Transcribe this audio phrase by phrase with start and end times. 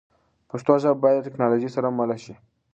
[0.49, 2.33] پښتو ژبه باید د ټکنالوژۍ سره مله شي.